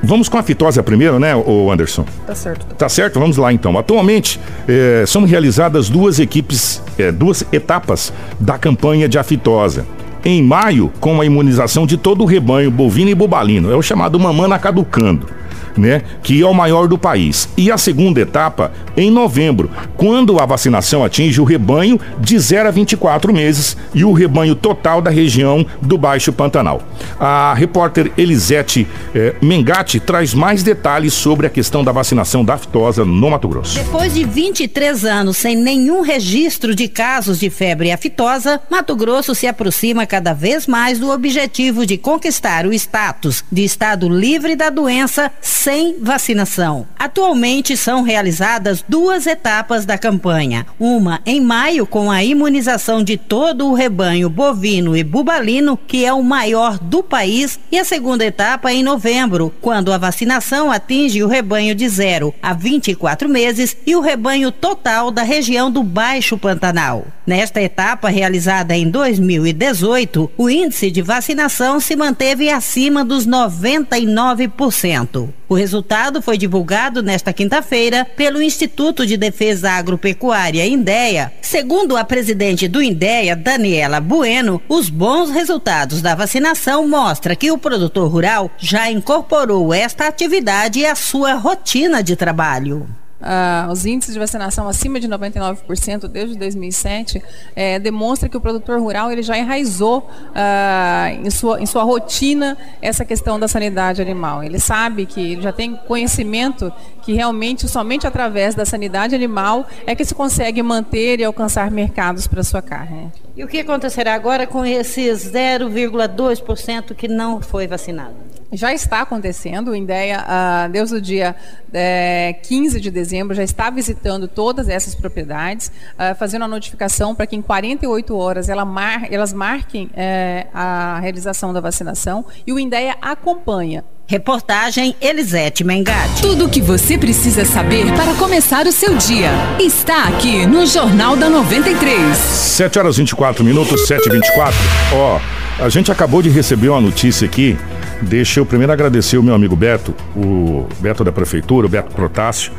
[0.03, 2.05] Vamos com a fitose primeiro, né, o Anderson?
[2.27, 2.67] Tá certo.
[2.77, 3.19] Tá certo?
[3.19, 3.77] Vamos lá então.
[3.77, 9.87] Atualmente é, são realizadas duas equipes, é, duas etapas da campanha de aftosa.
[10.25, 14.19] Em maio, com a imunização de todo o rebanho bovino e bobalino, é o chamado
[14.19, 15.38] Mamana Caducando
[15.79, 17.49] né, que é o maior do país.
[17.57, 22.71] E a segunda etapa em novembro, quando a vacinação atinge o rebanho de 0 a
[22.71, 26.83] 24 meses e o rebanho total da região do Baixo Pantanal.
[27.19, 33.05] A repórter Elisete eh, Mengatti traz mais detalhes sobre a questão da vacinação da aftosa
[33.05, 33.77] no Mato Grosso.
[33.77, 39.47] Depois de 23 anos sem nenhum registro de casos de febre aftosa, Mato Grosso se
[39.47, 45.31] aproxima cada vez mais do objetivo de conquistar o status de estado livre da doença
[45.69, 46.87] sem vacinação.
[46.99, 50.65] Atualmente são realizadas duas etapas da campanha.
[50.81, 56.13] Uma em maio, com a imunização de todo o rebanho bovino e bubalino, que é
[56.15, 61.29] o maior do país, e a segunda etapa em novembro, quando a vacinação atinge o
[61.29, 67.05] rebanho de 0 a 24 meses e o rebanho total da região do Baixo Pantanal.
[67.29, 75.29] Nesta etapa, realizada em 2018, o índice de vacinação se manteve acima dos 99%.
[75.47, 81.31] O resultado foi divulgado nesta quinta-feira pelo Instituto de Defesa Agropecuária INDEA.
[81.43, 87.59] Segundo a presidente do INDEA, Daniela Bueno, os bons resultados da vacinação mostram que o
[87.59, 92.89] produtor rural já incorporou esta atividade à sua rotina de trabalho.
[93.21, 97.21] Uh, os índices de vacinação acima de 99% desde 2007
[97.57, 102.57] é, demonstra que o produtor rural ele já enraizou uh, em, sua, em sua rotina
[102.81, 104.45] essa questão da sanidade animal.
[104.45, 109.97] Ele sabe que ele já tem conhecimento que realmente somente através da sanidade animal é
[109.97, 113.11] que se consegue manter e alcançar mercados para sua carne.
[113.37, 118.15] E o que acontecerá agora com esses 0,2% que não foi vacinado?
[118.53, 119.73] Já está acontecendo.
[119.73, 121.37] O INDEA, uh, desde o dia
[121.73, 127.27] é, 15 de dezembro, já está visitando todas essas propriedades, uh, fazendo a notificação para
[127.27, 132.59] que em 48 horas ela mar, elas marquem é, a realização da vacinação e o
[132.59, 133.85] INDEA acompanha.
[134.07, 136.23] Reportagem Elisete Mengatti.
[136.23, 139.31] Tudo o que você precisa saber para começar o seu dia
[139.61, 142.17] está aqui no Jornal da 93.
[142.17, 144.59] 7 horas 24 minutos, 7 e 24
[144.95, 145.21] Ó,
[145.63, 147.55] a gente acabou de receber uma notícia aqui
[148.03, 152.53] Deixa eu primeiro agradecer o meu amigo Beto, o Beto da Prefeitura, o Beto Protássio.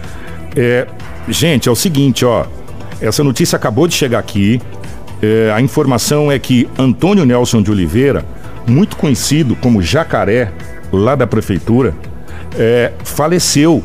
[0.55, 0.85] É,
[1.27, 2.45] gente, é o seguinte, ó.
[3.01, 4.61] Essa notícia acabou de chegar aqui.
[5.21, 8.25] É, a informação é que Antônio Nelson de Oliveira,
[8.67, 10.51] muito conhecido como Jacaré,
[10.91, 11.93] lá da Prefeitura,
[12.57, 13.81] é, faleceu.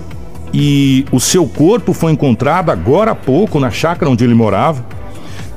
[0.52, 4.84] E o seu corpo foi encontrado agora há pouco na chácara onde ele morava.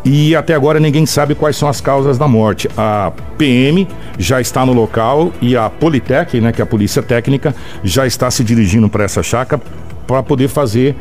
[0.10, 2.70] E até agora ninguém sabe quais são as causas da morte.
[2.78, 3.86] A PM
[4.18, 8.32] já está no local e a Politec, né, que é a Polícia Técnica, já está
[8.32, 9.62] se dirigindo para essa chácara
[10.08, 10.96] para poder fazer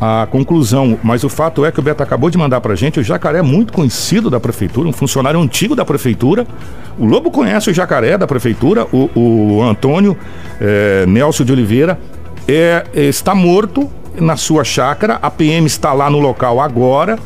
[0.00, 0.96] a conclusão.
[1.02, 3.42] Mas o fato é que o Beto acabou de mandar para gente, o Jacaré é
[3.42, 6.46] muito conhecido da prefeitura, um funcionário antigo da prefeitura.
[6.96, 10.16] O Lobo conhece o Jacaré da prefeitura, o, o Antônio
[10.60, 11.98] é, Nelson de Oliveira
[12.46, 17.18] é, está morto na sua chácara, a PM está lá no local agora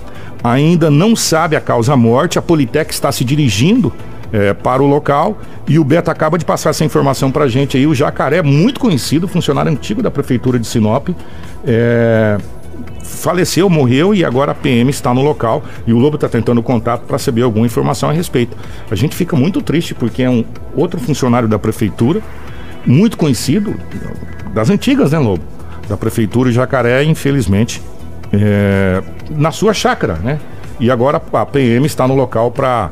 [0.42, 3.92] ainda não sabe a causa-morte, a Politec está se dirigindo
[4.32, 7.76] é, para o local e o Beto acaba de passar essa informação para a gente
[7.76, 7.86] aí.
[7.86, 11.08] O Jacaré, muito conhecido, funcionário antigo da Prefeitura de Sinop,
[11.64, 12.38] é,
[13.02, 17.02] faleceu, morreu e agora a PM está no local e o Lobo está tentando contato
[17.02, 18.56] para saber alguma informação a respeito.
[18.90, 20.44] A gente fica muito triste porque é um
[20.74, 22.20] outro funcionário da Prefeitura,
[22.84, 23.74] muito conhecido,
[24.52, 25.42] das antigas, né, Lobo?
[25.88, 27.80] Da Prefeitura Jacaré, infelizmente,
[28.32, 30.38] é, na sua chácara, né?
[30.78, 32.90] E agora a PM está no local para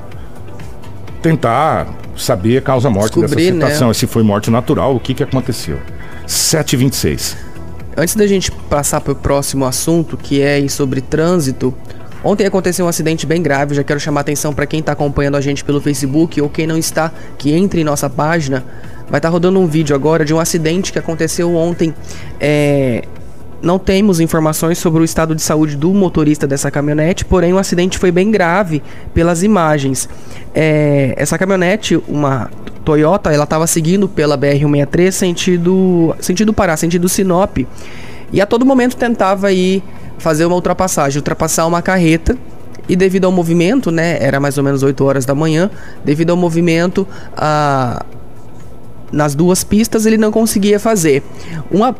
[1.23, 3.95] tentar saber a causa-morte dessa situação, né?
[3.95, 5.79] se foi morte natural, o que, que aconteceu.
[6.27, 7.37] 7h26.
[7.97, 11.75] Antes da gente passar para o próximo assunto, que é sobre trânsito,
[12.23, 13.75] ontem aconteceu um acidente bem grave.
[13.75, 16.67] Já quero chamar a atenção para quem está acompanhando a gente pelo Facebook ou quem
[16.67, 18.65] não está, que entre em nossa página.
[19.09, 21.95] Vai estar tá rodando um vídeo agora de um acidente que aconteceu ontem
[22.41, 23.05] é,
[23.65, 27.99] não temos informações sobre o estado de saúde do motorista dessa caminhonete, porém o acidente
[27.99, 30.09] foi bem grave pelas imagens.
[30.55, 32.51] É, essa caminhonete, uma
[32.85, 37.59] Toyota, ela estava seguindo pela BR-163 sentido, sentido Pará, sentido Sinop,
[38.31, 39.83] e a todo momento tentava ir
[40.19, 42.37] fazer uma ultrapassagem, ultrapassar uma carreta
[42.89, 45.71] e devido ao movimento, né, era mais ou menos 8 horas da manhã,
[46.05, 48.05] devido ao movimento a
[49.13, 51.23] nas duas pistas ele não conseguia fazer.
[51.71, 51.95] Uma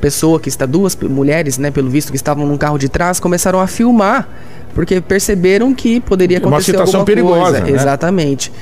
[0.00, 3.60] pessoa que está duas mulheres, né, pelo visto que estavam num carro de trás, começaram
[3.60, 4.28] a filmar
[4.74, 7.60] porque perceberam que poderia acontecer Uma situação alguma perigosa, coisa.
[7.60, 7.70] né?
[7.72, 8.52] Exatamente.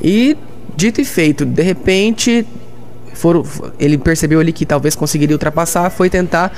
[0.00, 0.36] E
[0.76, 2.46] dito e feito, de repente
[3.14, 3.42] foram,
[3.80, 6.52] ele percebeu ali que talvez conseguiria ultrapassar, foi tentar,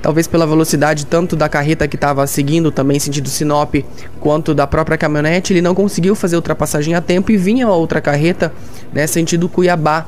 [0.00, 3.74] talvez pela velocidade tanto da carreta que estava seguindo também sentido Sinop,
[4.20, 8.00] quanto da própria caminhonete, ele não conseguiu fazer a ultrapassagem a tempo e vinha outra
[8.00, 8.52] carreta,
[8.92, 10.06] né, sentido Cuiabá.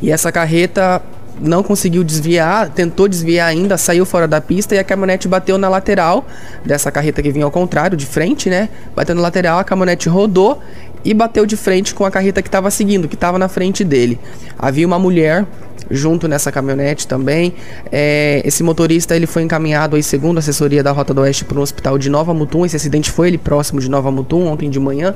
[0.00, 1.02] E essa carreta
[1.40, 5.68] não conseguiu desviar, tentou desviar ainda, saiu fora da pista e a caminhonete bateu na
[5.68, 6.26] lateral
[6.64, 8.68] dessa carreta que vinha ao contrário, de frente, né?
[8.94, 10.60] Bateu na lateral, a caminhonete rodou
[11.04, 14.18] e bateu de frente com a carreta que estava seguindo, que estava na frente dele.
[14.58, 15.46] Havia uma mulher
[15.90, 17.54] junto nessa caminhonete também.
[17.90, 21.58] É, esse motorista ele foi encaminhado aí, segundo a assessoria da Rota do Oeste, para
[21.58, 22.64] um hospital de Nova Mutum.
[22.64, 25.14] Esse acidente foi ele próximo de Nova Mutum, ontem de manhã.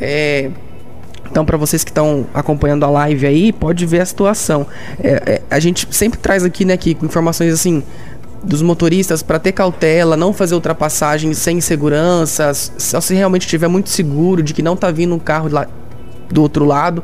[0.00, 0.50] É,
[1.32, 4.66] então, para vocês que estão acompanhando a live aí, pode ver a situação.
[5.02, 7.82] É, é, a gente sempre traz aqui, né, Kiko, informações assim
[8.44, 13.88] dos motoristas para ter cautela, não fazer ultrapassagem sem segurança, só se realmente estiver muito
[13.88, 15.66] seguro de que não tá vindo um carro lá
[16.30, 17.02] do outro lado,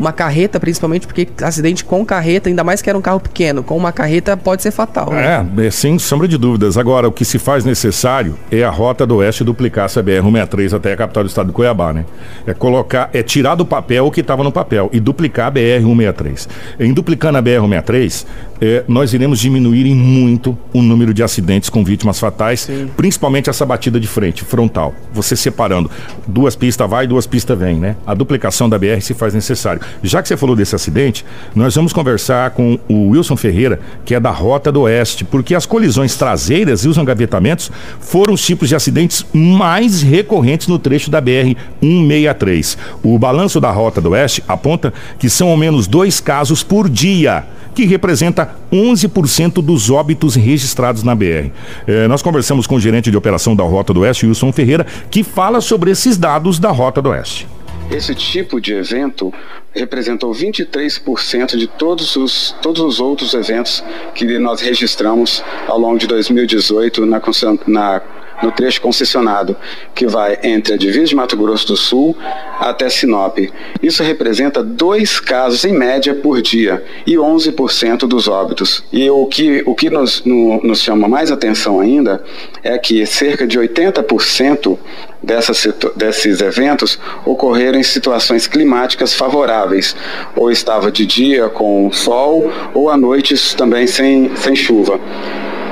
[0.00, 3.76] uma carreta principalmente, porque acidente com carreta, ainda mais que era um carro pequeno, com
[3.76, 5.10] uma carreta pode ser fatal.
[5.10, 5.46] Né?
[5.58, 6.78] É, é, sem sombra de dúvidas.
[6.78, 10.94] Agora, o que se faz necessário é a rota do oeste duplicar essa BR-163 até
[10.94, 12.06] a capital do estado de Cuiabá, né?
[12.46, 16.48] É colocar, é tirar do papel o que estava no papel e duplicar a BR-163.
[16.80, 18.24] Em duplicando a BR-163,
[18.60, 22.88] é, nós iremos diminuir em muito o número de acidentes com vítimas fatais, Sim.
[22.96, 24.94] principalmente essa batida de frente, frontal.
[25.12, 25.90] Você separando,
[26.26, 27.96] duas pistas vai, duas pistas vem, né?
[28.06, 29.80] A duplicação da BR se faz necessário.
[30.02, 31.24] Já que você falou desse acidente,
[31.54, 35.66] nós vamos conversar com o Wilson Ferreira, que é da Rota do Oeste, porque as
[35.66, 41.20] colisões traseiras e os engavetamentos foram os tipos de acidentes mais recorrentes no trecho da
[41.20, 42.76] BR-163.
[43.02, 47.44] O balanço da Rota do Oeste aponta que são ao menos dois casos por dia
[47.74, 51.50] que representa 11% dos óbitos registrados na BR.
[51.86, 55.22] Eh, nós conversamos com o gerente de operação da Rota do Oeste, Wilson Ferreira, que
[55.22, 57.46] fala sobre esses dados da Rota do Oeste.
[57.90, 59.34] Esse tipo de evento
[59.74, 63.82] representou 23% de todos os, todos os outros eventos
[64.14, 67.20] que nós registramos ao longo de 2018 na,
[67.66, 68.02] na
[68.42, 69.56] no trecho concessionado,
[69.94, 72.16] que vai entre a divisa de Mato Grosso do Sul
[72.58, 73.38] até Sinop.
[73.82, 78.84] Isso representa dois casos em média por dia e 11% dos óbitos.
[78.92, 82.22] E o que, o que nos, no- nos chama mais atenção ainda
[82.62, 84.78] é que cerca de 80%
[85.22, 89.94] dessas, desses eventos ocorreram em situações climáticas favoráveis,
[90.34, 94.98] ou estava de dia com sol, ou à noite também sem, sem chuva.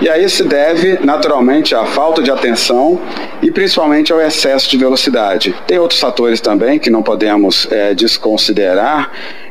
[0.01, 3.01] E aí se deve naturalmente à falta de atenção
[3.43, 5.55] e principalmente ao excesso de velocidade.
[5.67, 9.11] Tem outros fatores também que não podemos eh, desconsiderar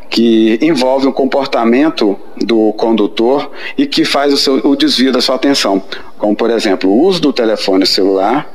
[0.10, 5.36] que envolve o comportamento do condutor e que faz o, seu, o desvio da sua
[5.36, 5.83] atenção,
[6.17, 8.49] como por exemplo o uso do telefone celular,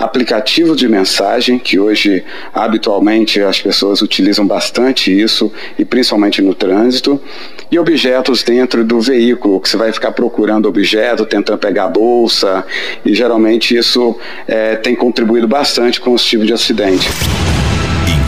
[0.00, 7.20] aplicativo de mensagem, que hoje habitualmente as pessoas utilizam bastante isso, e principalmente no trânsito,
[7.70, 12.64] e objetos dentro do veículo, que você vai ficar procurando objeto, tentando pegar a bolsa,
[13.04, 14.16] e geralmente isso
[14.48, 17.06] eh, tem contribuído bastante com os tipos de acidente.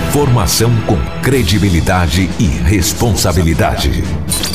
[0.09, 4.05] Informação com credibilidade e responsabilidade.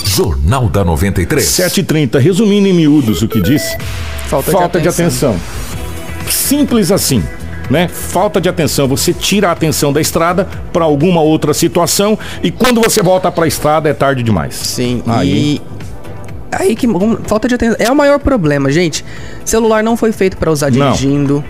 [0.06, 1.44] Jornal da 93.
[1.44, 3.76] 7h30, resumindo em miúdos o que disse,
[4.28, 5.40] Falta, de atenção.
[6.30, 7.24] Simples assim.
[7.70, 7.90] Né?
[7.90, 12.80] Falta de atenção, você tira a atenção da estrada para alguma outra situação e quando
[12.82, 14.56] você volta para a estrada é tarde demais.
[14.56, 15.30] Sim, Aí.
[15.56, 15.62] e
[16.50, 16.88] aí que
[17.26, 19.04] falta de atenção é o maior problema, gente.
[19.44, 20.92] Celular não foi feito para usar Não.
[20.94, 21.44] dirigindo.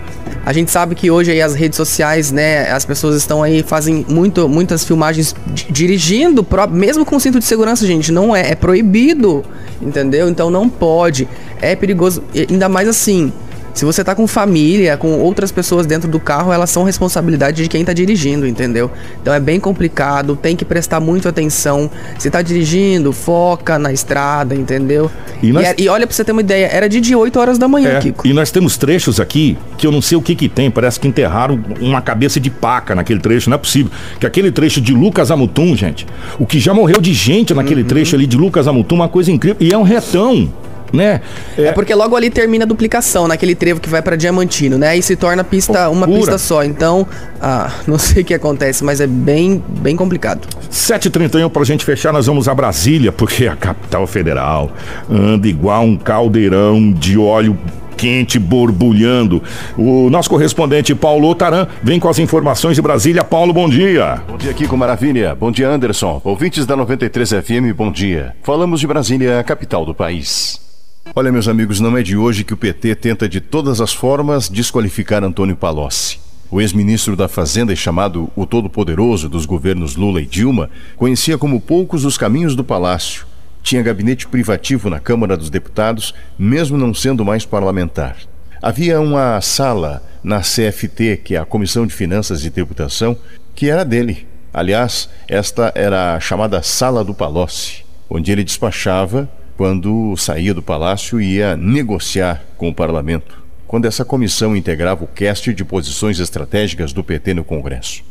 [0.44, 4.04] A gente sabe que hoje aí as redes sociais, né, as pessoas estão aí fazem
[4.08, 9.44] muito, muitas filmagens di- dirigindo, mesmo com cinto de segurança, gente, não é, é proibido,
[9.80, 10.28] entendeu?
[10.28, 11.28] Então não pode.
[11.62, 13.32] É perigoso, ainda mais assim.
[13.78, 17.68] Se você tá com família, com outras pessoas dentro do carro, elas são responsabilidade de
[17.68, 18.90] quem tá dirigindo, entendeu?
[19.22, 21.88] Então é bem complicado, tem que prestar muito atenção.
[22.18, 25.08] Se tá dirigindo, foca na estrada, entendeu?
[25.40, 27.38] E E, nós- é- e olha pra você ter uma ideia, era de, de 8
[27.38, 28.26] horas da manhã, É, Kiko.
[28.26, 31.06] e nós temos trechos aqui que eu não sei o que que tem, parece que
[31.06, 33.92] enterraram uma cabeça de paca naquele trecho, não é possível.
[34.18, 36.04] Que aquele trecho de Lucas a Mutum, gente,
[36.36, 37.86] o que já morreu de gente naquele Uhum.
[37.86, 40.52] trecho ali de Lucas a Mutum, uma coisa incrível, e é um retão,
[40.92, 41.20] né?
[41.56, 44.88] É porque logo ali termina a duplicação, naquele trevo que vai pra Diamantino, né?
[44.88, 46.64] Aí se torna pista, uma pista só.
[46.64, 47.06] Então,
[47.40, 50.46] ah, não sei o que acontece, mas é bem, bem complicado.
[50.70, 54.70] 7h31 pra gente fechar, nós vamos a Brasília, porque a capital federal
[55.10, 57.58] anda igual um caldeirão de óleo
[57.98, 59.42] quente, borbulhando.
[59.76, 63.24] O nosso correspondente Paulo Taran vem com as informações de Brasília.
[63.24, 64.22] Paulo, bom dia.
[64.28, 65.34] Bom dia, Kiko Maravilha.
[65.34, 66.20] Bom dia, Anderson.
[66.24, 68.36] Ouvintes da 93 FM, bom dia.
[68.42, 70.67] Falamos de Brasília, a capital do país.
[71.14, 74.48] Olha, meus amigos, não é de hoje que o PT tenta de todas as formas
[74.48, 76.20] desqualificar Antônio Palocci.
[76.50, 81.60] O ex-ministro da Fazenda e chamado o Todo-Poderoso dos governos Lula e Dilma conhecia como
[81.60, 83.26] poucos os caminhos do palácio.
[83.62, 88.16] Tinha gabinete privativo na Câmara dos Deputados, mesmo não sendo mais parlamentar.
[88.62, 93.16] Havia uma sala na CFT, que é a Comissão de Finanças e Tributação,
[93.54, 94.26] que era dele.
[94.52, 101.20] Aliás, esta era a chamada Sala do Palocci, onde ele despachava quando saía do palácio
[101.20, 106.92] e ia negociar com o parlamento quando essa comissão integrava o cast de posições estratégicas
[106.92, 108.04] do PT no Congresso.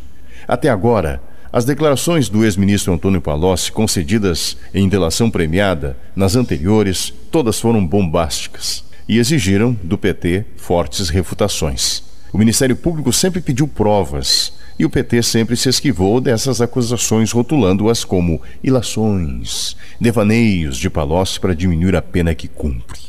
[0.46, 7.60] Até agora, as declarações do ex-ministro Antônio Palocci, concedidas em delação premiada nas anteriores, todas
[7.60, 12.04] foram bombásticas e exigiram do PT fortes refutações.
[12.34, 18.04] O Ministério Público sempre pediu provas e o PT sempre se esquivou dessas acusações, rotulando-as
[18.04, 23.00] como ilações, devaneios de Palocci para diminuir a pena que cumpre.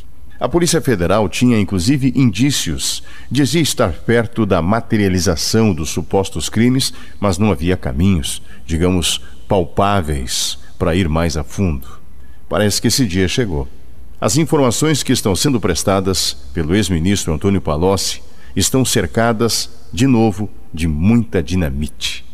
[0.41, 3.03] A Polícia Federal tinha inclusive indícios.
[3.29, 10.95] Dizia estar perto da materialização dos supostos crimes, mas não havia caminhos, digamos, palpáveis para
[10.95, 11.89] ir mais a fundo.
[12.49, 13.67] Parece que esse dia chegou.
[14.21, 18.23] As informações que estão sendo prestadas pelo ex-ministro Antônio Palocci
[18.55, 22.29] estão cercadas, de novo, de muita dinamite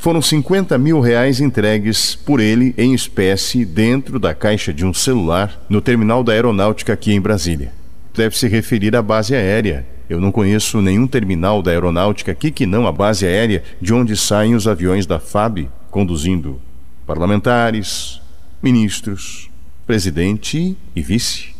[0.00, 5.62] foram 50 mil reais entregues por ele em espécie dentro da caixa de um celular
[5.68, 7.70] no terminal da aeronáutica aqui em Brasília.
[8.16, 9.86] Deve se referir à base aérea.
[10.08, 14.16] Eu não conheço nenhum terminal da aeronáutica aqui que não a base aérea de onde
[14.16, 16.58] saem os aviões da FAB conduzindo
[17.06, 18.22] parlamentares,
[18.62, 19.50] ministros,
[19.86, 21.54] presidente e vice.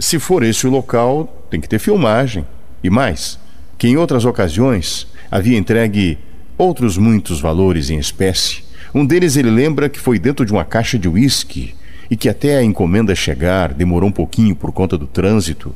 [0.00, 2.44] Se for esse o local, tem que ter filmagem.
[2.82, 3.38] E mais,
[3.78, 6.16] que em outras ocasiões havia entregue
[6.56, 8.62] outros muitos valores em espécie.
[8.94, 11.74] Um deles ele lembra que foi dentro de uma caixa de uísque
[12.08, 15.74] e que até a encomenda chegar demorou um pouquinho por conta do trânsito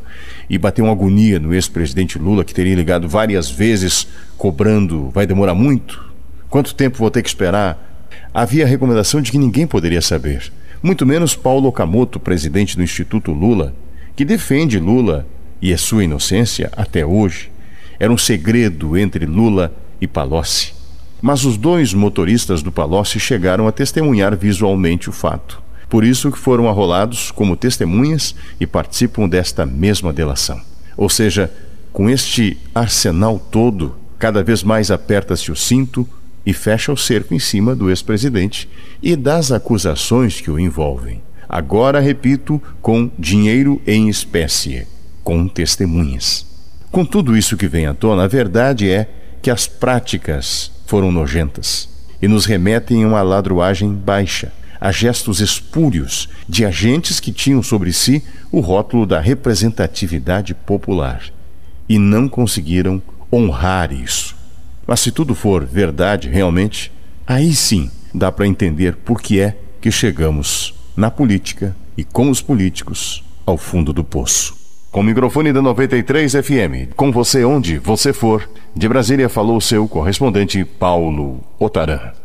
[0.49, 5.57] e bateu uma agonia no ex-presidente Lula que teria ligado várias vezes cobrando vai demorar
[5.57, 6.09] muito?
[6.49, 8.07] Quanto tempo vou ter que esperar?
[8.33, 13.33] Havia a recomendação de que ninguém poderia saber, muito menos Paulo Okamoto, presidente do Instituto
[13.33, 13.75] Lula,
[14.15, 15.27] que defende Lula
[15.61, 17.51] e a sua inocência até hoje.
[17.99, 20.75] Era um segredo entre Lula e Palocci.
[21.21, 25.61] Mas os dois motoristas do Palocci chegaram a testemunhar visualmente o fato.
[25.89, 30.61] Por isso que foram arrolados como testemunhas e participam desta mesma delação.
[30.97, 31.53] Ou seja,
[31.93, 36.09] com este arsenal todo, cada vez mais aperta-se o cinto
[36.45, 38.69] e fecha o cerco em cima do ex-presidente
[39.03, 41.21] e das acusações que o envolvem.
[41.49, 44.87] Agora, repito, com dinheiro em espécie,
[45.25, 46.48] com testemunhas.
[46.91, 49.09] Com tudo isso que vem à tona, a verdade é
[49.43, 51.89] que as práticas foram nojentas
[52.21, 57.93] e nos remetem a uma ladruagem baixa, a gestos espúrios de agentes que tinham sobre
[57.93, 61.23] si o rótulo da representatividade popular
[61.89, 64.35] e não conseguiram honrar isso.
[64.87, 66.91] Mas se tudo for verdade realmente,
[67.27, 72.41] aí sim dá para entender por que é que chegamos na política e com os
[72.41, 74.57] políticos ao fundo do poço.
[74.91, 79.87] Com o microfone da 93 FM, com você onde você for, de Brasília falou seu
[79.87, 82.18] correspondente Paulo Otaran.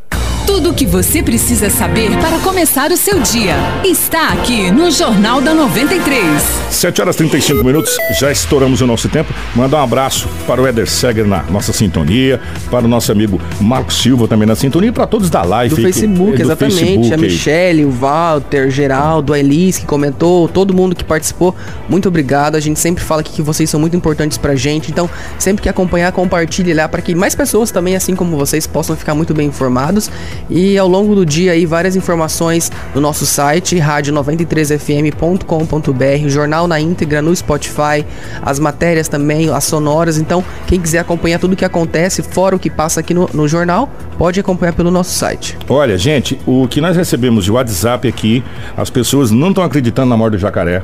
[0.45, 5.39] Tudo o que você precisa saber para começar o seu dia está aqui no Jornal
[5.39, 6.63] da 93.
[6.69, 9.33] 7 horas 35 minutos, já estouramos o nosso tempo.
[9.55, 14.01] Mandar um abraço para o Eder Seger na nossa sintonia, para o nosso amigo Marcos
[14.01, 15.75] Silva também na sintonia, para todos da live.
[15.75, 16.77] Do Facebook, do exatamente.
[16.77, 21.55] Facebook, a Michelle, o Walter, Geraldo, a Elis que comentou, todo mundo que participou.
[21.87, 22.55] Muito obrigado.
[22.55, 24.91] A gente sempre fala aqui que vocês são muito importantes pra gente.
[24.91, 28.95] Então, sempre que acompanhar, compartilhe lá para que mais pessoas também, assim como vocês, possam
[28.97, 30.11] ficar muito bem informados.
[30.49, 37.21] E ao longo do dia aí várias informações no nosso site rádio93fm.com.br, jornal na íntegra
[37.21, 38.05] no Spotify,
[38.41, 40.17] as matérias também, as sonoras.
[40.17, 43.89] Então, quem quiser acompanhar tudo que acontece, fora o que passa aqui no, no jornal,
[44.17, 45.57] pode acompanhar pelo nosso site.
[45.67, 48.43] Olha, gente, o que nós recebemos de WhatsApp aqui,
[48.75, 50.83] as pessoas não estão acreditando na morte do jacaré.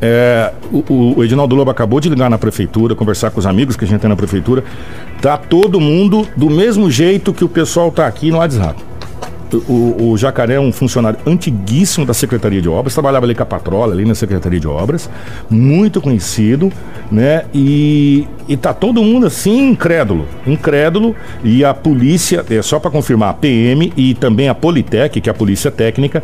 [0.00, 3.84] É, o, o, Edinaldo Lobo acabou de ligar na prefeitura, conversar com os amigos que
[3.84, 4.64] a gente tem na prefeitura.
[5.20, 8.90] Tá todo mundo do mesmo jeito que o pessoal tá aqui no WhatsApp.
[9.68, 13.46] O, o, Jacaré é um funcionário antiguíssimo da Secretaria de Obras, trabalhava ali com a
[13.46, 15.10] patrola, ali na Secretaria de Obras,
[15.50, 16.72] muito conhecido,
[17.10, 17.44] né?
[17.52, 23.30] E, e tá todo mundo assim incrédulo, incrédulo, e a polícia, é só para confirmar,
[23.30, 26.22] a PM e também a Politec, que é a Polícia Técnica,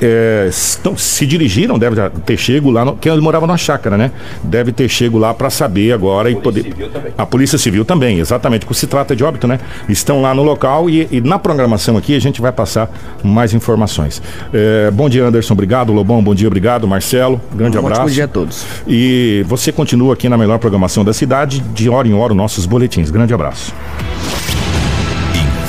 [0.00, 4.10] é, estão, se dirigiram, deve ter chego lá, no, que ele morava numa chácara, né?
[4.42, 6.74] Deve ter chego lá para saber agora e poder.
[7.16, 9.60] A Polícia Civil também, exatamente, porque se trata de óbito, né?
[9.88, 12.90] Estão lá no local e, e na programação aqui a gente vai passar
[13.22, 14.22] mais informações.
[14.52, 15.92] É, bom dia, Anderson, obrigado.
[15.92, 16.86] Lobão, bom dia, obrigado.
[16.88, 18.02] Marcelo, grande Um abraço.
[18.02, 18.64] ótimo dia a todos.
[18.86, 22.66] E você continua aqui na melhor programação da cidade, de hora em hora, os nossos
[22.66, 23.10] boletins.
[23.10, 23.74] Grande abraço.